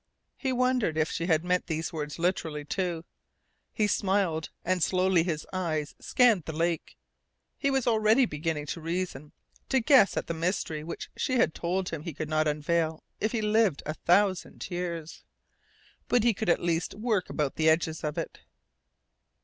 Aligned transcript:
He 0.35 0.51
wondered 0.51 0.97
if 0.97 1.11
she 1.11 1.27
had 1.27 1.45
meant 1.45 1.67
these 1.67 1.93
words 1.93 2.17
literally, 2.17 2.65
too. 2.65 3.05
He 3.71 3.85
smiled, 3.85 4.49
and 4.65 4.81
slowly 4.81 5.21
his 5.21 5.45
eyes 5.53 5.93
scanned 5.99 6.45
the 6.45 6.53
lake. 6.53 6.97
He 7.55 7.69
was 7.69 7.85
already 7.85 8.25
beginning 8.25 8.65
to 8.65 8.81
reason, 8.81 9.31
to 9.69 9.79
guess 9.79 10.17
at 10.17 10.25
the 10.25 10.33
mystery 10.33 10.83
which 10.83 11.11
she 11.15 11.33
had 11.33 11.53
told 11.53 11.89
him 11.89 12.01
he 12.01 12.15
could 12.15 12.29
not 12.29 12.47
unveil 12.47 13.03
if 13.19 13.31
he 13.31 13.43
lived 13.43 13.83
a 13.85 13.93
thousand 13.93 14.71
years. 14.71 15.23
But 16.07 16.23
he 16.23 16.33
could 16.33 16.49
at 16.49 16.63
least 16.63 16.95
work 16.95 17.29
about 17.29 17.53
the 17.55 17.69
edges 17.69 18.03
of 18.03 18.17
it. 18.17 18.39